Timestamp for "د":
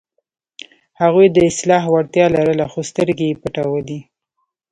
1.31-1.37